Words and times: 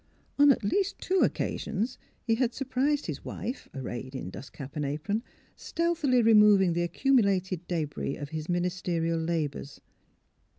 On 0.39 0.51
at 0.51 0.63
least 0.63 0.97
tw^o 0.97 1.23
occasions 1.23 1.99
he 2.23 2.33
had 2.33 2.55
surprised 2.55 3.05
his 3.05 3.23
wife, 3.23 3.69
ar 3.71 3.81
rayed 3.83 4.15
in 4.15 4.31
dust 4.31 4.51
cap 4.51 4.75
and 4.75 4.83
apron, 4.83 5.21
stealthily 5.55 6.23
removing 6.23 6.73
the 6.73 6.81
accumulated 6.81 7.67
debris 7.67 8.15
of 8.15 8.29
his 8.29 8.49
ministerial 8.49 9.19
labors. 9.19 9.79